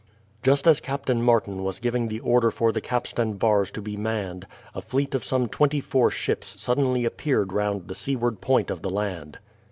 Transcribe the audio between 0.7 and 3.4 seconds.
Captain Martin was giving the order for the capstan